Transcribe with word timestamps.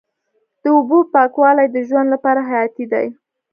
د 0.61 0.63
اوبو 0.77 0.97
پاکوالی 1.13 1.67
د 1.71 1.77
ژوند 1.87 2.07
لپاره 2.13 2.41
حیاتي 2.49 2.85
دی. 2.91 3.07